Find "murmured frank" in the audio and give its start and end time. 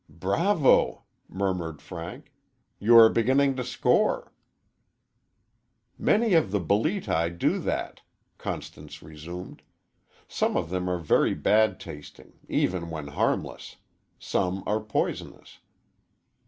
1.29-2.33